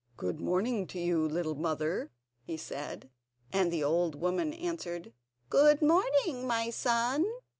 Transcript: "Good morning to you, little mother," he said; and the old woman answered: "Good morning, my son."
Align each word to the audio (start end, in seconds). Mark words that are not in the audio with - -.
"Good 0.17 0.39
morning 0.39 0.87
to 0.87 0.99
you, 0.99 1.29
little 1.29 1.53
mother," 1.53 2.09
he 2.41 2.57
said; 2.57 3.11
and 3.53 3.71
the 3.71 3.83
old 3.83 4.15
woman 4.15 4.51
answered: 4.51 5.13
"Good 5.47 5.83
morning, 5.83 6.47
my 6.47 6.71
son." 6.71 7.23